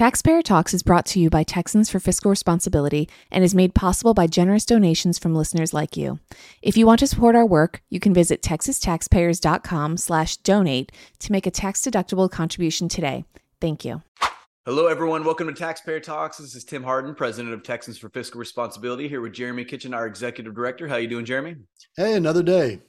[0.00, 4.14] Taxpayer Talks is brought to you by Texans for Fiscal Responsibility and is made possible
[4.14, 6.18] by generous donations from listeners like you.
[6.62, 12.30] If you want to support our work, you can visit texastaxpayers.com/donate to make a tax-deductible
[12.30, 13.26] contribution today.
[13.60, 14.00] Thank you.
[14.64, 15.22] Hello, everyone.
[15.22, 16.38] Welcome to Taxpayer Talks.
[16.38, 20.06] This is Tim Hardin, president of Texans for Fiscal Responsibility, here with Jeremy Kitchen, our
[20.06, 20.88] executive director.
[20.88, 21.56] How you doing, Jeremy?
[21.98, 22.80] Hey, another day.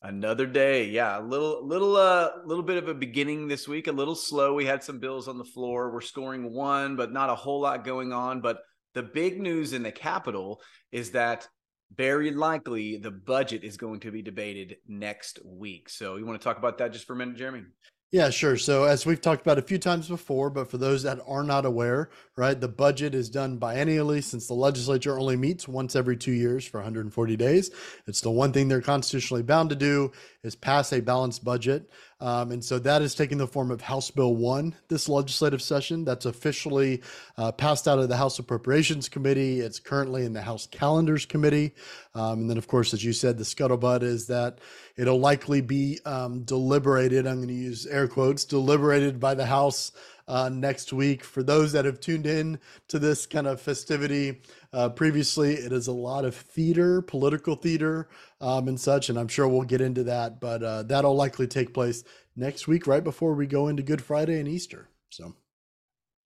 [0.00, 1.18] Another day, yeah.
[1.18, 3.88] A little, little, uh, little bit of a beginning this week.
[3.88, 4.54] A little slow.
[4.54, 5.90] We had some bills on the floor.
[5.90, 8.40] We're scoring one, but not a whole lot going on.
[8.40, 8.58] But
[8.94, 11.48] the big news in the Capitol is that
[11.96, 15.88] very likely the budget is going to be debated next week.
[15.88, 17.62] So you want to talk about that just for a minute, Jeremy?
[18.10, 18.56] Yeah, sure.
[18.56, 21.66] So, as we've talked about a few times before, but for those that are not
[21.66, 26.32] aware, right, the budget is done biennially since the legislature only meets once every two
[26.32, 27.70] years for 140 days.
[28.06, 30.10] It's the one thing they're constitutionally bound to do
[30.42, 31.90] is pass a balanced budget.
[32.20, 36.04] Um, and so that is taking the form of House Bill 1 this legislative session.
[36.04, 37.02] That's officially
[37.36, 39.60] uh, passed out of the House Appropriations Committee.
[39.60, 41.74] It's currently in the House Calendars Committee.
[42.14, 44.58] Um, and then, of course, as you said, the scuttlebutt is that
[44.96, 47.26] it'll likely be um, deliberated.
[47.26, 49.92] I'm going to use air quotes deliberated by the House
[50.28, 51.24] uh, next week.
[51.24, 55.88] For those that have tuned in to this kind of festivity uh, previously, it is
[55.88, 58.08] a lot of theater, political theater,
[58.40, 59.08] um, and such.
[59.08, 62.04] And I'm sure we'll get into that, but uh, that'll likely take place
[62.36, 64.88] next week, right before we go into Good Friday and Easter.
[65.10, 65.34] So.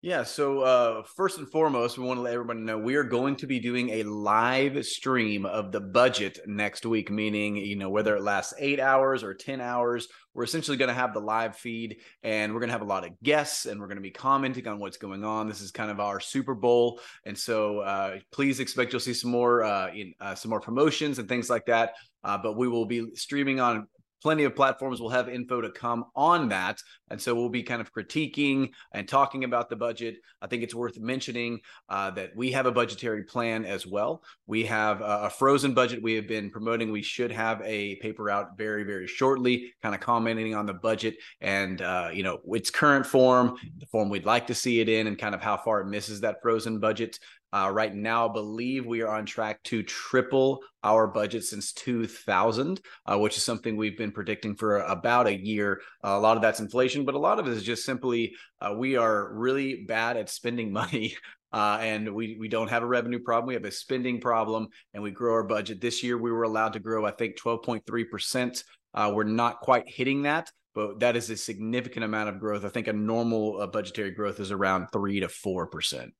[0.02, 0.22] Yeah.
[0.22, 3.46] So uh, first and foremost, we want to let everybody know we are going to
[3.46, 7.10] be doing a live stream of the budget next week.
[7.10, 10.94] Meaning, you know, whether it lasts eight hours or ten hours, we're essentially going to
[10.94, 13.86] have the live feed, and we're going to have a lot of guests, and we're
[13.86, 15.48] going to be commenting on what's going on.
[15.48, 19.30] This is kind of our Super Bowl, and so uh, please expect you'll see some
[19.30, 21.94] more uh, in, uh, some more promotions and things like that.
[22.22, 23.86] Uh, but we will be streaming on
[24.22, 26.80] plenty of platforms will have info to come on that.
[27.10, 30.16] And so we'll be kind of critiquing and talking about the budget.
[30.42, 34.22] I think it's worth mentioning uh, that we have a budgetary plan as well.
[34.46, 36.90] We have a, frozen budget we have been promoting.
[36.90, 41.16] We should have a paper out very, very shortly, kind of commenting on the budget
[41.40, 45.06] and, uh, you know, its current form, the form we'd like to see it in,
[45.06, 47.18] and kind of how far it misses that frozen budget.
[47.52, 52.80] Uh, right now, I believe we are on track to triple our budget since 2000,
[53.06, 55.80] uh, which is something we've been predicting for about a year.
[56.04, 58.74] Uh, a lot of that's inflation, but a lot of it is just simply uh,
[58.76, 61.16] we are really bad at spending money.
[61.52, 63.46] Uh, and we we don't have a revenue problem.
[63.46, 65.80] We have a spending problem, and we grow our budget.
[65.80, 68.64] This year, we were allowed to grow, I think, 12.3 percent.
[68.92, 72.64] Uh, we're not quite hitting that, but that is a significant amount of growth.
[72.64, 76.12] I think a normal budgetary growth is around three to four percent.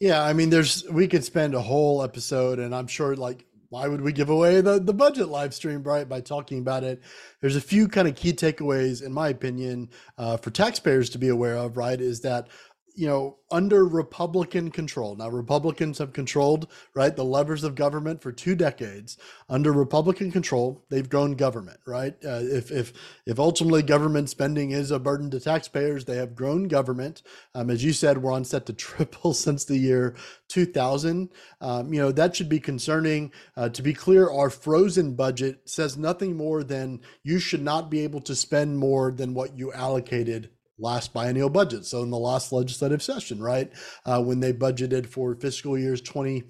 [0.00, 3.86] Yeah, I mean, there's we could spend a whole episode, and I'm sure like why
[3.86, 7.02] would we give away the the budget live stream right by talking about it?
[7.40, 11.28] There's a few kind of key takeaways in my opinion uh, for taxpayers to be
[11.28, 12.48] aware of right is that
[12.94, 15.16] you know, under Republican control.
[15.16, 19.16] Now, Republicans have controlled, right, the levers of government for two decades.
[19.48, 22.14] Under Republican control, they've grown government, right?
[22.24, 22.92] Uh, if if
[23.26, 27.22] if ultimately government spending is a burden to taxpayers, they have grown government.
[27.54, 30.14] Um, as you said, we're on set to triple since the year
[30.48, 31.30] 2000.
[31.60, 33.32] Um, you know, that should be concerning.
[33.56, 38.00] Uh, to be clear, our frozen budget says nothing more than you should not be
[38.00, 41.84] able to spend more than what you allocated last biennial budget.
[41.84, 43.70] So in the last legislative session, right,
[44.04, 46.44] uh, when they budgeted for fiscal years 20.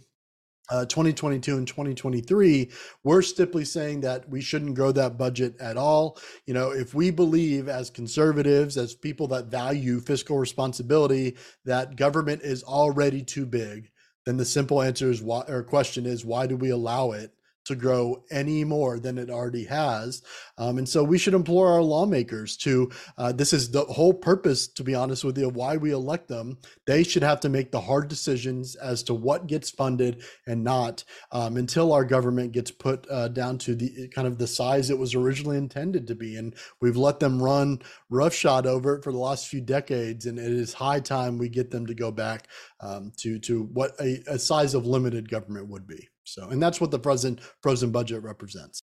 [0.71, 2.71] Uh, 2022 and 2023,
[3.03, 6.19] we're simply saying that we shouldn't grow that budget at all.
[6.45, 12.43] You know, if we believe as conservatives, as people that value fiscal responsibility, that government
[12.43, 13.89] is already too big,
[14.27, 17.33] then the simple answer is why, or question is why do we allow it
[17.69, 20.23] to grow any more than it already has.
[20.59, 24.67] Um, and so we should implore our lawmakers to, uh, this is the whole purpose,
[24.69, 26.59] to be honest with you, why we elect them.
[26.87, 31.05] They should have to make the hard decisions as to what gets funded and not
[31.31, 34.99] um, until our government gets put uh, down to the kind of the size it
[34.99, 36.37] was originally intended to be.
[36.37, 37.81] And we've let them run
[38.11, 40.27] roughshod over it for the last few decades.
[40.27, 42.49] And it is high time we get them to go back
[42.81, 46.09] um, to, to what a, a size of limited government would be.
[46.33, 48.83] So, and that's what the frozen frozen budget represents.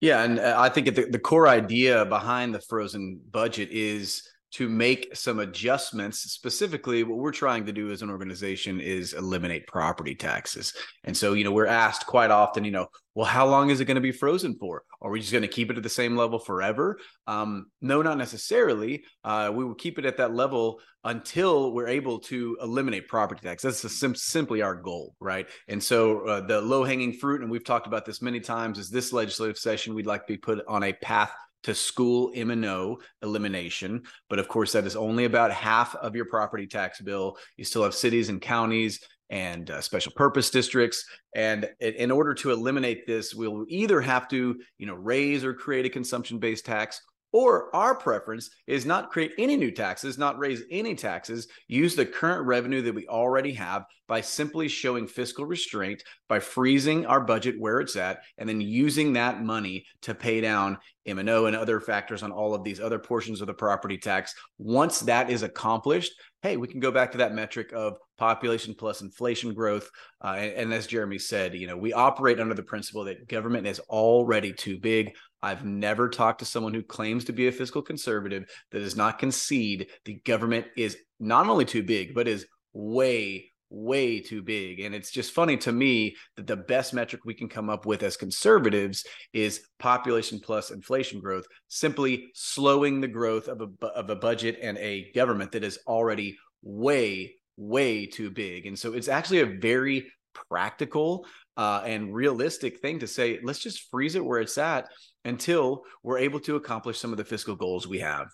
[0.00, 4.68] Yeah, and uh, I think the, the core idea behind the frozen budget is to
[4.68, 6.20] make some adjustments.
[6.20, 10.74] Specifically, what we're trying to do as an organization is eliminate property taxes.
[11.04, 13.84] And so, you know, we're asked quite often, you know, well, how long is it
[13.84, 14.84] going to be frozen for?
[15.00, 16.98] Are we just going to keep it at the same level forever?
[17.26, 19.04] Um, no, not necessarily.
[19.24, 23.62] Uh, we will keep it at that level until we're able to eliminate property tax.
[23.62, 25.46] That's sim- simply our goal, right?
[25.68, 28.88] And so, uh, the low hanging fruit, and we've talked about this many times, is
[28.88, 31.32] this legislative session we'd like to be put on a path
[31.62, 34.02] to school M&O elimination.
[34.28, 37.36] But of course, that is only about half of your property tax bill.
[37.56, 39.00] You still have cities and counties
[39.30, 41.04] and uh, special purpose districts.
[41.34, 45.86] And in order to eliminate this, we'll either have to, you know, raise or create
[45.86, 47.00] a consumption-based tax,
[47.32, 52.06] or our preference is not create any new taxes, not raise any taxes, use the
[52.06, 57.58] current revenue that we already have by simply showing fiscal restraint, by freezing our budget
[57.58, 60.76] where it's at, and then using that money to pay down
[61.06, 64.34] M&O and other factors on all of these other portions of the property tax.
[64.58, 69.00] Once that is accomplished, hey, we can go back to that metric of population plus
[69.00, 69.88] inflation growth.
[70.22, 73.66] Uh, and, and, as Jeremy said, you know, we operate under the principle that government
[73.66, 75.14] is already too big.
[75.40, 79.20] I've never talked to someone who claims to be a fiscal conservative that does not
[79.20, 84.80] concede the government is not only too big, but is way, way too big.
[84.80, 88.02] And it's just funny to me that the best metric we can come up with
[88.02, 94.16] as conservatives is population plus inflation growth, simply slowing the growth of a, of a
[94.16, 98.66] budget and a government that is already way, way too big.
[98.66, 100.06] And so it's actually a very
[100.50, 101.26] practical
[101.56, 104.88] uh, and realistic thing to say, let's just freeze it where it's at
[105.24, 108.28] until we're able to accomplish some of the fiscal goals we have.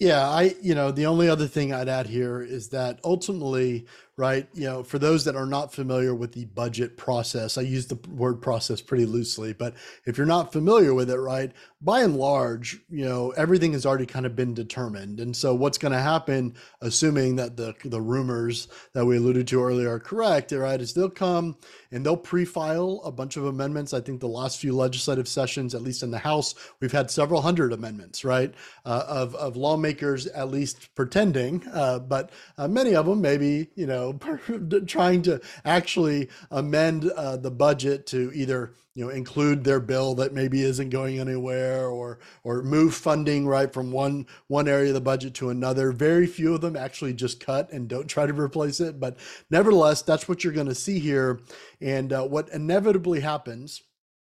[0.00, 3.86] Yeah, I, you know, the only other thing I'd add here is that ultimately
[4.16, 4.46] right?
[4.54, 7.98] You know, for those that are not familiar with the budget process, I use the
[8.10, 9.74] word process pretty loosely, but
[10.06, 11.50] if you're not familiar with it, right,
[11.80, 15.18] by and large, you know, everything has already kind of been determined.
[15.18, 19.62] And so what's going to happen, assuming that the the rumors that we alluded to
[19.62, 21.56] earlier are correct, right, is they'll come
[21.90, 23.92] and they'll pre-file a bunch of amendments.
[23.92, 27.42] I think the last few legislative sessions, at least in the House, we've had several
[27.42, 28.54] hundred amendments, right,
[28.86, 33.86] uh, of of lawmakers at least pretending, uh, but uh, many of them maybe, you
[33.86, 39.80] know know, trying to actually amend uh, the budget to either you know include their
[39.80, 44.88] bill that maybe isn't going anywhere or or move funding right from one one area
[44.88, 45.92] of the budget to another.
[45.92, 49.18] Very few of them actually just cut and don't try to replace it but
[49.50, 51.40] nevertheless that's what you're going to see here.
[51.80, 53.82] And uh, what inevitably happens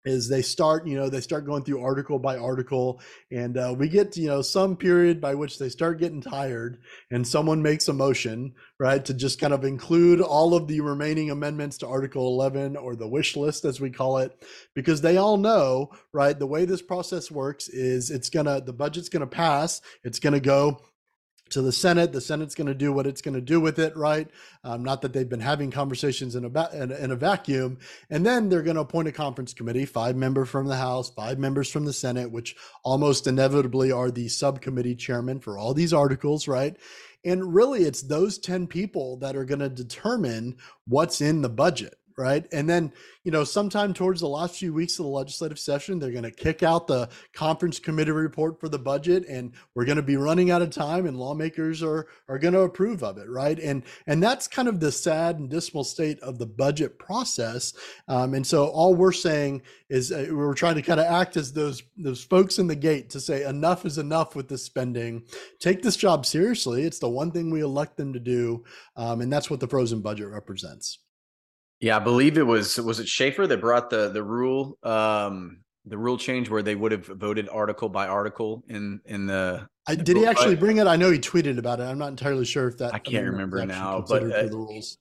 [0.04, 3.88] is they start you know they start going through article by article and uh, we
[3.88, 6.78] get you know some period by which they start getting tired
[7.10, 11.30] and someone makes a motion right to just kind of include all of the remaining
[11.30, 15.36] amendments to article 11 or the wish list as we call it because they all
[15.36, 20.18] know right the way this process works is it's gonna the budget's gonna pass it's
[20.18, 20.80] gonna go
[21.54, 22.12] to the Senate.
[22.12, 24.28] The Senate's going to do what it's going to do with it, right?
[24.62, 27.78] Um, not that they've been having conversations in a, in, in a vacuum.
[28.10, 31.38] And then they're going to appoint a conference committee, five members from the House, five
[31.38, 36.46] members from the Senate, which almost inevitably are the subcommittee chairman for all these articles,
[36.46, 36.76] right?
[37.24, 40.56] And really, it's those 10 people that are going to determine
[40.86, 42.46] what's in the budget right?
[42.52, 42.93] And then,
[43.25, 46.31] you know, sometime towards the last few weeks of the legislative session, they're going to
[46.31, 50.50] kick out the conference committee report for the budget, and we're going to be running
[50.50, 53.58] out of time, and lawmakers are are going to approve of it, right?
[53.58, 57.72] And and that's kind of the sad and dismal state of the budget process.
[58.08, 61.52] Um, and so all we're saying is uh, we're trying to kind of act as
[61.52, 65.25] those those folks in the gate to say enough is enough with this spending.
[65.61, 66.83] Take this job seriously.
[66.85, 68.64] It's the one thing we elect them to do,
[68.97, 70.99] um, and that's what the frozen budget represents.
[71.85, 75.99] Yeah, I believe it was was it Schaefer that brought the the rule um the
[75.99, 80.17] rule change where they would have voted article by article in in the I, did
[80.17, 80.87] he actually bring it?
[80.87, 81.83] I know he tweeted about it.
[81.83, 84.49] I'm not entirely sure if that I can't remember now, but uh,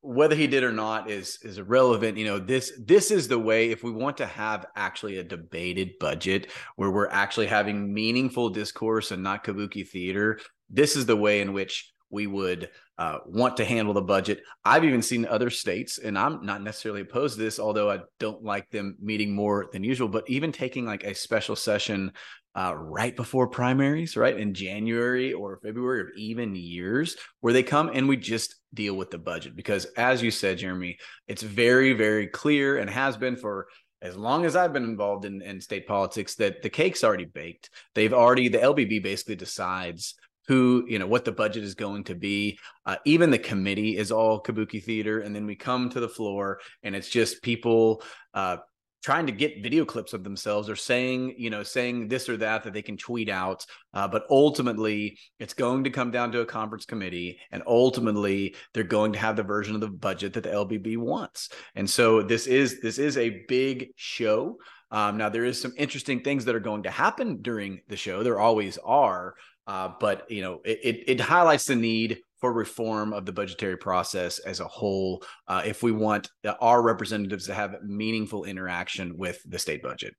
[0.02, 2.18] whether he did or not is is irrelevant.
[2.18, 5.92] You know, this this is the way if we want to have actually a debated
[6.02, 10.38] budget where we're actually having meaningful discourse and not kabuki theater.
[10.70, 14.43] This is the way in which we would uh, want to handle the budget.
[14.63, 18.43] I've even seen other states, and I'm not necessarily opposed to this, although I don't
[18.43, 22.13] like them meeting more than usual, but even taking like a special session
[22.55, 27.89] uh, right before primaries, right in January or February or even years, where they come
[27.91, 29.55] and we just deal with the budget.
[29.55, 33.67] Because as you said, Jeremy, it's very, very clear and has been for
[34.03, 37.72] as long as I've been involved in, in state politics that the cake's already baked.
[37.96, 40.15] They've already, the LBB basically decides
[40.47, 42.57] who you know what the budget is going to be.
[42.85, 46.59] Uh, even the committee is all kabuki theater and then we come to the floor
[46.83, 48.01] and it's just people
[48.33, 48.57] uh,
[49.03, 52.63] trying to get video clips of themselves or saying you know saying this or that
[52.63, 53.65] that they can tweet out.
[53.93, 58.83] Uh, but ultimately it's going to come down to a conference committee and ultimately they're
[58.83, 61.50] going to have the version of the budget that the lbb wants.
[61.75, 64.57] And so this is this is a big show.
[64.91, 68.21] Um, now there is some interesting things that are going to happen during the show.
[68.21, 69.33] There always are
[69.67, 73.77] uh, but you know, it, it, it highlights the need for reform of the budgetary
[73.77, 76.29] process as a whole uh, if we want
[76.60, 80.13] our representatives to have meaningful interaction with the state budget.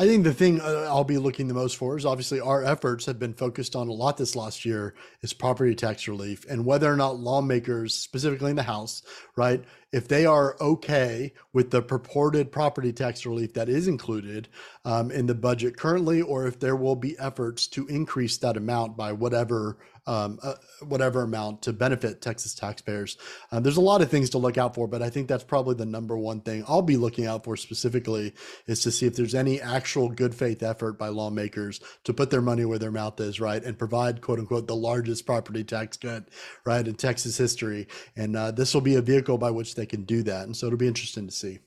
[0.00, 3.04] I think the thing uh, I'll be looking the most for is obviously our efforts
[3.06, 6.92] have been focused on a lot this last year is property tax relief and whether
[6.92, 9.02] or not lawmakers, specifically in the House,
[9.36, 14.48] right, if they are okay with the purported property tax relief that is included
[14.84, 18.96] um, in the budget currently, or if there will be efforts to increase that amount
[18.96, 19.78] by whatever
[20.08, 20.54] um, uh,
[20.86, 23.18] whatever amount to benefit Texas taxpayers.
[23.52, 25.74] Um, there's a lot of things to look out for, but I think that's probably
[25.74, 28.32] the number one thing I'll be looking out for specifically
[28.66, 32.40] is to see if there's any actual good faith effort by lawmakers to put their
[32.40, 36.24] money where their mouth is, right, and provide quote unquote the largest property tax cut,
[36.64, 37.86] right, in Texas history.
[38.16, 40.44] And uh, this will be a vehicle by which they can do that.
[40.44, 41.60] And so it'll be interesting to see.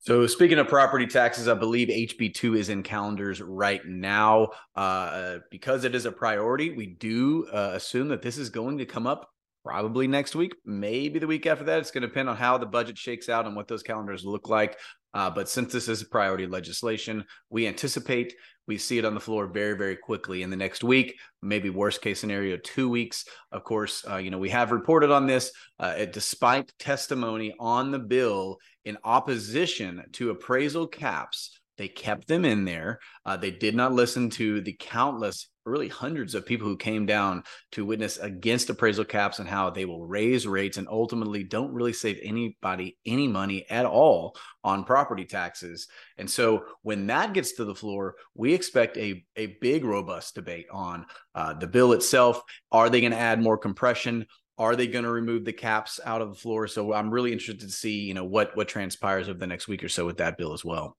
[0.00, 4.48] So speaking of property taxes, I believe HB2 is in calendars right now.
[4.74, 8.86] Uh, because it is a priority, we do uh, assume that this is going to
[8.86, 9.30] come up
[9.64, 11.80] probably next week, maybe the week after that.
[11.80, 14.48] It's going to depend on how the budget shakes out and what those calendars look
[14.48, 14.78] like.
[15.12, 18.34] Uh, but since this is a priority legislation, we anticipate
[18.66, 22.02] we see it on the floor very, very quickly in the next week, maybe worst
[22.02, 23.24] case scenario, two weeks.
[23.52, 25.52] Of course, uh, you know, we have reported on this.
[25.78, 32.44] Uh, it, despite testimony on the bill in opposition to appraisal caps, they kept them
[32.44, 33.00] in there.
[33.24, 37.42] Uh, they did not listen to the countless really hundreds of people who came down
[37.72, 41.92] to witness against appraisal caps and how they will raise rates and ultimately don't really
[41.92, 45.88] save anybody any money at all on property taxes.
[46.16, 50.66] And so when that gets to the floor, we expect a, a big, robust debate
[50.72, 51.04] on
[51.34, 52.40] uh, the bill itself.
[52.70, 54.26] Are they going to add more compression?
[54.58, 56.66] Are they going to remove the caps out of the floor?
[56.66, 59.84] So I'm really interested to see, you know, what what transpires over the next week
[59.84, 60.96] or so with that bill as well.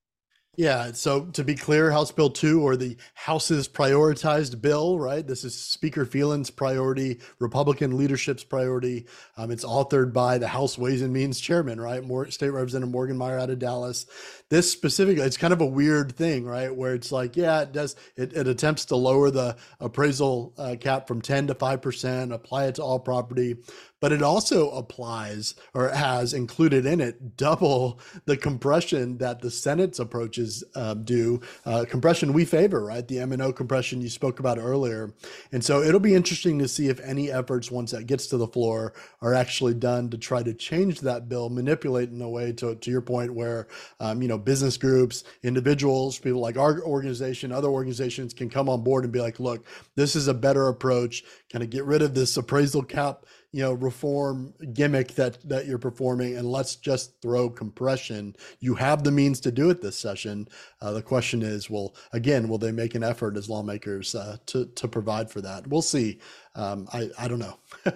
[0.57, 0.91] Yeah.
[0.93, 5.25] So to be clear, House Bill 2 or the House's prioritized bill, right?
[5.25, 9.05] This is Speaker Phelan's priority, Republican leadership's priority.
[9.37, 12.03] Um, it's authored by the House Ways and Means chairman, right?
[12.03, 14.07] More, State Representative Morgan Meyer out of Dallas.
[14.49, 16.75] This specifically, it's kind of a weird thing, right?
[16.75, 21.07] Where it's like, yeah, it does, it, it attempts to lower the appraisal uh, cap
[21.07, 23.57] from 10 to 5%, apply it to all property
[23.99, 29.99] but it also applies or has included in it double the compression that the Senate's
[29.99, 31.41] approaches um, do.
[31.65, 33.07] Uh, compression we favor, right?
[33.07, 35.13] The M and O compression you spoke about earlier,
[35.51, 38.47] and so it'll be interesting to see if any efforts once that gets to the
[38.47, 42.75] floor are actually done to try to change that bill, manipulate in a way to
[42.75, 43.67] to your point where
[43.99, 48.83] um, you know business groups, individuals, people like our organization, other organizations can come on
[48.83, 51.23] board and be like, look, this is a better approach.
[51.51, 55.77] Kind of get rid of this appraisal cap you know reform gimmick that that you're
[55.77, 58.35] performing and let's just throw compression.
[58.59, 60.47] You have the means to do it this session.
[60.81, 64.65] Uh, the question is will again will they make an effort as lawmakers uh, to
[64.65, 65.67] to provide for that?
[65.67, 66.19] We'll see.
[66.55, 67.57] Um, i i don't know.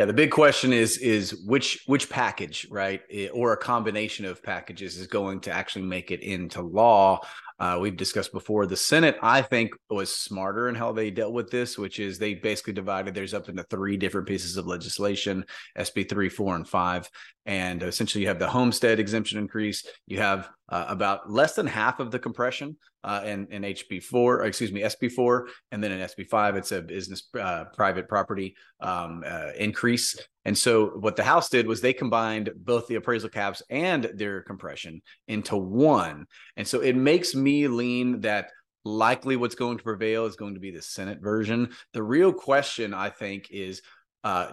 [0.00, 3.02] Yeah, the big question is is which which package, right,
[3.34, 7.20] or a combination of packages is going to actually make it into law.
[7.60, 11.50] Uh, we've discussed before the Senate, I think, was smarter in how they dealt with
[11.50, 15.44] this, which is they basically divided theirs up into three different pieces of legislation
[15.78, 17.10] SB 3, 4, and 5.
[17.44, 22.00] And essentially, you have the homestead exemption increase, you have uh, about less than half
[22.00, 26.72] of the compression uh, in, in HB4, excuse me, SB4, and then in SB5, it's
[26.72, 30.16] a business uh, private property um, uh, increase.
[30.44, 34.42] And so what the House did was they combined both the appraisal caps and their
[34.42, 36.26] compression into one.
[36.56, 38.50] And so it makes me lean that
[38.84, 41.70] likely what's going to prevail is going to be the Senate version.
[41.92, 43.82] The real question, I think, is
[44.22, 44.52] uh,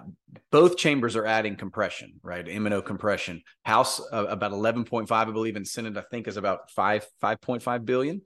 [0.52, 2.48] both chambers are adding compression, right?
[2.48, 3.42] M and O compression.
[3.64, 7.06] House uh, about eleven point five, I believe, and Senate I think is about five
[7.20, 8.22] five point five billion.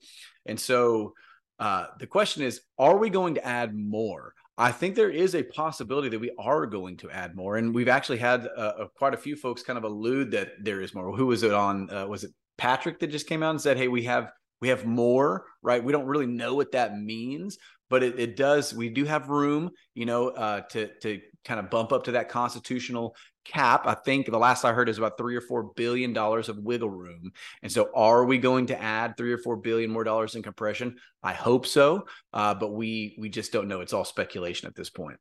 [0.45, 1.13] And so
[1.59, 4.33] uh, the question is, are we going to add more?
[4.57, 7.87] I think there is a possibility that we are going to add more, and we've
[7.87, 11.15] actually had uh, quite a few folks kind of allude that there is more.
[11.15, 11.89] Who was it on?
[11.89, 14.85] Uh, was it Patrick that just came out and said, "Hey, we have we have
[14.85, 15.83] more." Right?
[15.83, 17.57] We don't really know what that means,
[17.89, 18.73] but it, it does.
[18.73, 22.29] We do have room, you know, uh, to to kind of bump up to that
[22.29, 23.87] constitutional cap.
[23.87, 26.89] I think the last I heard is about three or four billion dollars of wiggle
[26.89, 27.31] room.
[27.63, 30.97] And so, are we going to add three or four billion more dollars in compression?
[31.23, 33.81] I hope so, uh, but we we just don't know.
[33.81, 35.17] It's all speculation at this point.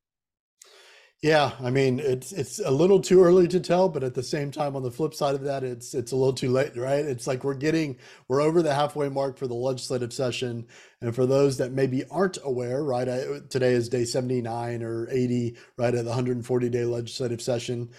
[1.23, 4.51] Yeah, I mean it's it's a little too early to tell, but at the same
[4.51, 7.05] time, on the flip side of that, it's it's a little too late, right?
[7.05, 7.99] It's like we're getting
[8.29, 10.67] we're over the halfway mark for the legislative session,
[11.03, 13.07] and for those that maybe aren't aware, right?
[13.07, 16.71] I, today is day seventy nine or eighty, right, at the one hundred and forty
[16.71, 17.91] day legislative session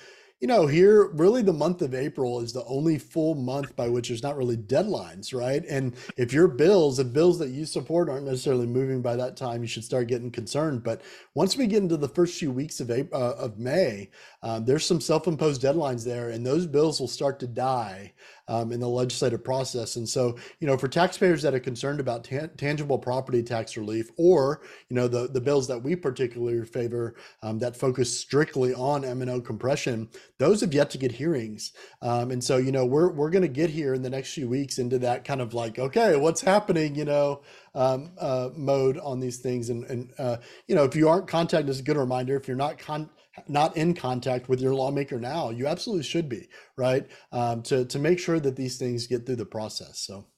[0.41, 4.07] you know, here really the month of April is the only full month by which
[4.07, 5.63] there's not really deadlines, right?
[5.69, 9.61] And if your bills and bills that you support aren't necessarily moving by that time,
[9.61, 10.83] you should start getting concerned.
[10.83, 11.03] But
[11.35, 14.09] once we get into the first few weeks of April, uh, of May,
[14.41, 18.11] um, there's some self-imposed deadlines there, and those bills will start to die
[18.47, 19.95] um, in the legislative process.
[19.95, 24.09] And so, you know, for taxpayers that are concerned about ta- tangible property tax relief,
[24.17, 29.05] or you know, the the bills that we particularly favor um, that focus strictly on
[29.05, 30.09] M and O compression,
[30.41, 31.71] those have yet to get hearings.
[32.01, 34.49] Um, and so, you know, we're we're going to get here in the next few
[34.49, 36.95] weeks into that kind of like, okay, what's happening?
[36.95, 37.41] You know,
[37.75, 39.69] um, uh, mode on these things.
[39.69, 42.35] And, and uh, you know, if you aren't contacted, it's a good reminder.
[42.35, 43.11] If you're not con-
[43.47, 47.05] not in contact with your lawmaker now, you absolutely should be, right?
[47.31, 49.99] Um, to to make sure that these things get through the process.
[49.99, 50.30] So.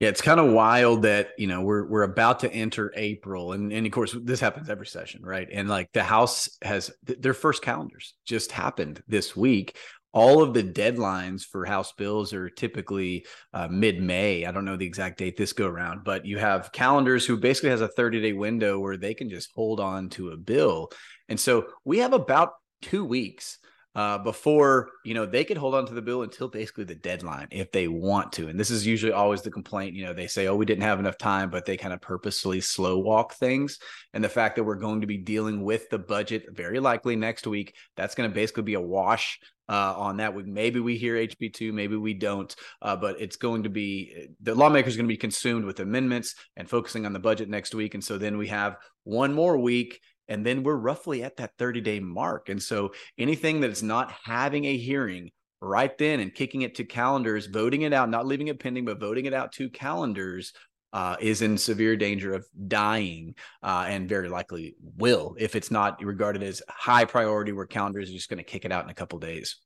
[0.00, 3.72] Yeah, it's kind of wild that you know we're we're about to enter April, and
[3.72, 5.48] and of course this happens every session, right?
[5.50, 9.76] And like the House has their first calendars just happened this week.
[10.12, 14.44] All of the deadlines for House bills are typically uh, mid May.
[14.44, 17.70] I don't know the exact date this go around, but you have calendars who basically
[17.70, 20.90] has a 30 day window where they can just hold on to a bill.
[21.30, 23.58] And so we have about two weeks
[23.96, 27.48] uh, before you know they could hold on to the bill until basically the deadline
[27.50, 28.46] if they want to.
[28.48, 29.96] And this is usually always the complaint.
[29.96, 32.60] You know, they say, "Oh, we didn't have enough time," but they kind of purposely
[32.60, 33.78] slow walk things.
[34.12, 37.46] And the fact that we're going to be dealing with the budget very likely next
[37.46, 40.34] week, that's going to basically be a wash uh, on that.
[40.34, 44.28] We, maybe we hear HB two, maybe we don't, uh, but it's going to be
[44.42, 47.94] the lawmakers going to be consumed with amendments and focusing on the budget next week,
[47.94, 51.80] and so then we have one more week and then we're roughly at that 30
[51.80, 52.48] day mark.
[52.48, 55.30] And so anything that is not having a hearing
[55.60, 59.00] right then and kicking it to calendars, voting it out, not leaving it pending, but
[59.00, 60.52] voting it out to calendars
[60.92, 66.02] uh, is in severe danger of dying uh, and very likely will if it's not
[66.02, 68.94] regarded as high priority where calendars are just going to kick it out in a
[68.94, 69.56] couple days.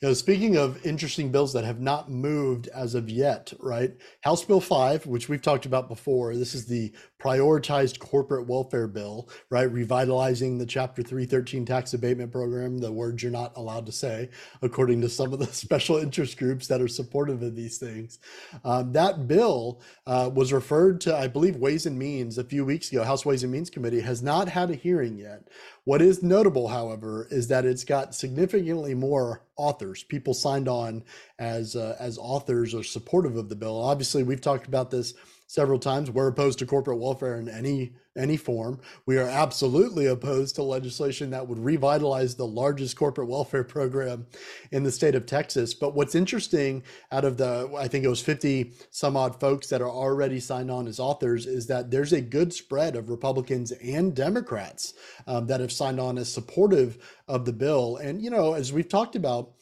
[0.00, 3.92] You know, speaking of interesting bills that have not moved as of yet, right?
[4.22, 9.28] House Bill 5, which we've talked about before, this is the prioritized corporate welfare bill,
[9.50, 9.70] right?
[9.70, 14.30] Revitalizing the Chapter 313 tax abatement program, the words you're not allowed to say,
[14.62, 18.18] according to some of the special interest groups that are supportive of these things.
[18.64, 22.90] Um, that bill uh, was referred to, I believe, Ways and Means a few weeks
[22.90, 23.04] ago.
[23.04, 25.48] House Ways and Means Committee has not had a hearing yet.
[25.84, 31.04] What is notable, however, is that it's got significantly more authors, people signed on
[31.38, 33.80] as uh, as authors or supportive of the bill.
[33.82, 35.14] Obviously, we've talked about this
[35.50, 36.12] several times.
[36.12, 38.80] We're opposed to corporate welfare in any any form.
[39.06, 44.26] We are absolutely opposed to legislation that would revitalize the largest corporate welfare program
[44.70, 45.74] in the state of Texas.
[45.74, 49.82] But what's interesting out of the I think it was 50 some odd folks that
[49.82, 54.14] are already signed on as authors is that there's a good spread of Republicans and
[54.14, 54.94] Democrats
[55.26, 57.96] um, that have signed on as supportive of the bill.
[57.96, 59.52] And you know, as we've talked about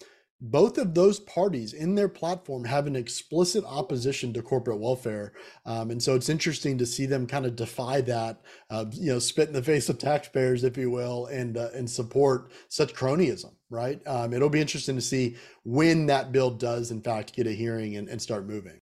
[0.40, 5.32] both of those parties in their platform have an explicit opposition to corporate welfare.
[5.66, 9.18] Um, and so it's interesting to see them kind of defy that uh, you know
[9.18, 13.52] spit in the face of taxpayers if you will and uh, and support such cronyism
[13.70, 14.00] right?
[14.06, 17.96] Um, it'll be interesting to see when that bill does in fact get a hearing
[17.96, 18.80] and, and start moving.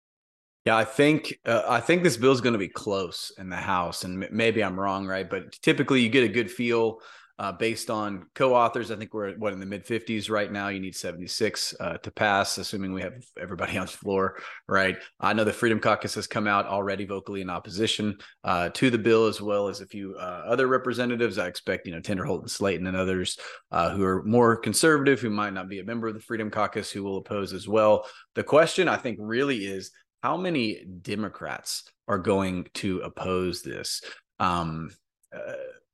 [0.66, 3.56] Yeah, I think uh, I think this bill is going to be close in the
[3.56, 5.28] House, and maybe I'm wrong, right?
[5.28, 7.00] But typically, you get a good feel
[7.42, 8.92] uh, based on co-authors.
[8.92, 10.68] I think we're what in the mid 50s right now.
[10.68, 14.96] You need 76 uh, to pass, assuming we have everybody on the floor, right?
[15.20, 19.00] I know the Freedom Caucus has come out already vocally in opposition uh, to the
[19.00, 21.40] bill, as well as a few uh, other representatives.
[21.40, 23.40] I expect you know Tinderholt and Slaton and others
[23.72, 26.92] uh, who are more conservative, who might not be a member of the Freedom Caucus,
[26.92, 28.06] who will oppose as well.
[28.36, 29.90] The question I think really is
[30.22, 34.04] how many Democrats are going to oppose this.
[34.40, 34.92] Um,
[35.36, 35.54] uh,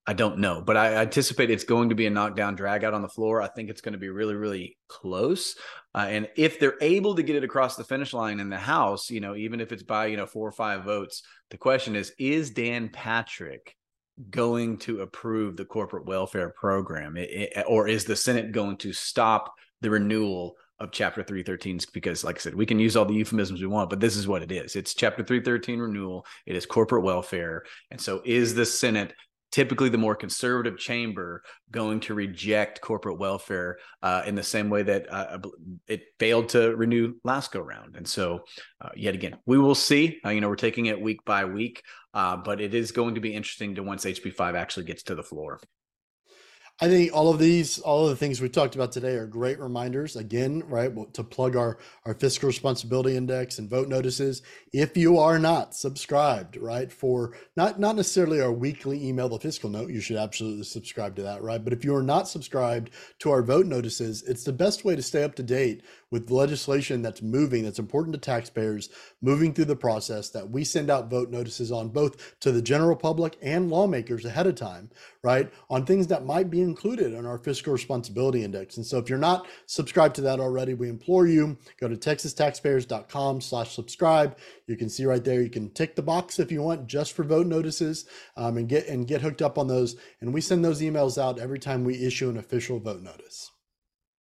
[0.10, 3.02] I don't know, but I anticipate it's going to be a knockdown drag out on
[3.02, 3.42] the floor.
[3.42, 5.58] I think it's going to be really, really close.
[5.94, 9.10] Uh, and if they're able to get it across the finish line in the House,
[9.10, 12.14] you know, even if it's by, you know, four or five votes, the question is,
[12.18, 13.76] is Dan Patrick
[14.30, 17.18] going to approve the corporate welfare program?
[17.18, 22.24] It, it, or is the Senate going to stop the renewal of chapter 313 because
[22.24, 24.44] like i said we can use all the euphemisms we want but this is what
[24.44, 29.14] it is it's chapter 313 renewal it is corporate welfare and so is the senate
[29.52, 34.84] typically the more conservative chamber going to reject corporate welfare uh, in the same way
[34.84, 35.40] that uh,
[35.88, 37.96] it failed to renew last go round.
[37.96, 38.46] And so,
[38.82, 40.20] uh, yet again, we will see.
[40.26, 41.84] Uh, you know, we're taking it week by week,
[42.14, 45.24] uh, but it is going to be interesting to once HB5 actually gets to the
[45.24, 45.60] floor.
[46.80, 49.60] I think all of these, all of the things we talked about today are great
[49.60, 50.16] reminders.
[50.16, 54.44] Again, right, to plug our our fiscal responsibility index and vote notices.
[54.72, 59.72] If you are not subscribed, right, for not not necessarily our weekly email, the fiscal
[59.72, 61.64] note, you should absolutely subscribe to that, right.
[61.64, 65.02] But if you are not subscribed to our vote notices, it's the best way to
[65.02, 68.90] stay up to date with legislation that's moving, that's important to taxpayers,
[69.24, 70.30] moving through the process.
[70.30, 74.46] That we send out vote notices on both to the general public and lawmakers ahead
[74.46, 74.92] of time,
[75.24, 78.78] right, on things that might be included in our fiscal responsibility index.
[78.78, 83.42] And so if you're not subscribed to that already, we implore you go to texastaxpayers.com
[83.42, 84.38] slash subscribe.
[84.68, 87.24] You can see right there, you can tick the box if you want just for
[87.24, 89.96] vote notices um, and get and get hooked up on those.
[90.22, 93.50] And we send those emails out every time we issue an official vote notice.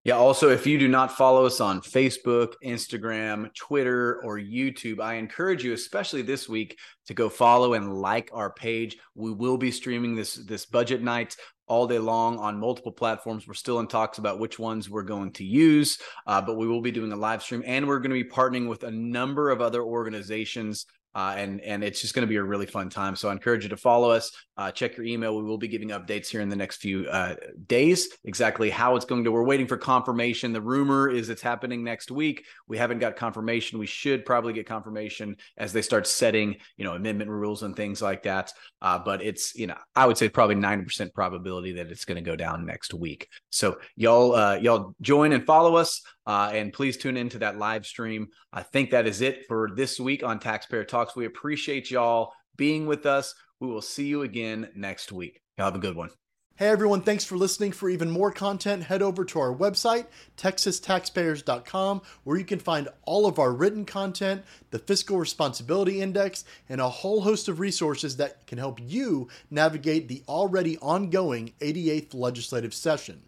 [0.06, 0.18] Yeah.
[0.18, 5.64] Also, if you do not follow us on Facebook, Instagram, Twitter, or YouTube, I encourage
[5.64, 6.78] you, especially this week,
[7.08, 8.98] to go follow and like our page.
[9.16, 11.36] We will be streaming this this budget night
[11.68, 13.48] all day long on multiple platforms.
[13.48, 15.98] We're still in talks about which ones we're going to use,
[16.28, 18.70] uh, but we will be doing a live stream, and we're going to be partnering
[18.70, 22.44] with a number of other organizations uh, and and it's just going to be a
[22.44, 23.16] really fun time.
[23.16, 24.32] So I encourage you to follow us.
[24.58, 25.36] Uh, check your email.
[25.38, 27.36] We will be giving updates here in the next few uh,
[27.68, 28.10] days.
[28.26, 29.32] Exactly how it's going to.
[29.32, 30.52] We're waiting for confirmation.
[30.52, 32.46] The rumor is it's happening next week.
[32.68, 33.80] We haven't got confirmation.
[33.80, 38.02] We should probably get confirmation as they start setting you know amendment rules and things
[38.02, 38.52] like that.
[38.82, 42.22] Uh, but it's you know I would say probably ninety percent probability that it's going
[42.22, 43.30] to go down next week.
[43.52, 46.02] So y'all uh, y'all join and follow us.
[46.28, 48.28] Uh, and please tune into that live stream.
[48.52, 51.16] I think that is it for this week on Taxpayer Talks.
[51.16, 53.36] We appreciate y'all being with us.
[53.60, 55.42] We will see you again next week.
[55.56, 56.10] Y'all have a good one.
[56.56, 57.74] Hey everyone, thanks for listening.
[57.74, 63.28] For even more content, head over to our website, texastaxpayers.com, where you can find all
[63.28, 68.48] of our written content, the Fiscal Responsibility Index, and a whole host of resources that
[68.48, 73.22] can help you navigate the already ongoing 88th legislative session.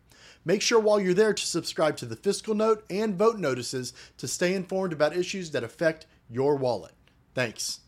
[0.46, 4.28] Make sure while you're there to subscribe to the fiscal note and vote notices to
[4.28, 6.94] stay informed about issues that affect your wallet.
[7.38, 7.82] Thanks.